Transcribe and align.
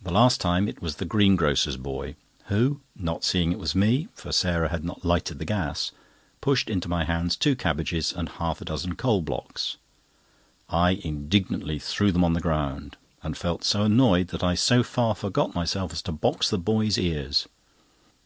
The 0.00 0.10
last 0.10 0.40
time 0.40 0.66
it 0.68 0.80
was 0.80 0.96
the 0.96 1.04
greengrocer's 1.04 1.76
boy, 1.76 2.16
who, 2.46 2.80
not 2.96 3.24
seeing 3.24 3.52
it 3.52 3.58
was 3.58 3.74
me, 3.74 4.08
for 4.14 4.32
Sarah 4.32 4.70
had 4.70 4.84
not 4.86 5.04
lighted 5.04 5.38
the 5.38 5.44
gas, 5.44 5.92
pushed 6.40 6.70
into 6.70 6.88
my 6.88 7.04
hands 7.04 7.36
two 7.36 7.54
cabbages 7.54 8.10
and 8.10 8.30
half 8.30 8.62
a 8.62 8.64
dozen 8.64 8.94
coal 8.94 9.20
blocks. 9.20 9.76
I 10.70 10.92
indignantly 10.92 11.78
threw 11.78 12.10
them 12.10 12.24
on 12.24 12.32
the 12.32 12.40
ground, 12.40 12.96
and 13.22 13.36
felt 13.36 13.62
so 13.62 13.82
annoyed 13.82 14.28
that 14.28 14.42
I 14.42 14.54
so 14.54 14.82
far 14.82 15.14
forgot 15.14 15.54
myself 15.54 15.92
as 15.92 16.00
to 16.04 16.12
box 16.12 16.48
the 16.48 16.56
boy's 16.56 16.96
ears. 16.96 17.46